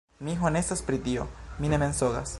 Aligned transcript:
Mi 0.27 0.33
honestas 0.45 0.81
pri 0.87 0.97
tio; 1.07 1.27
mi 1.59 1.73
ne 1.75 1.83
mensogas 1.87 2.29